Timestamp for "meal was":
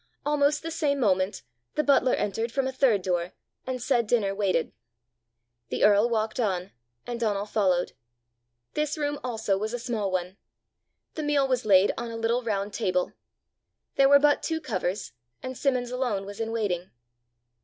11.21-11.65